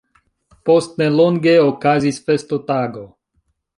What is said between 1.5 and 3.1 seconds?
okazis festotago.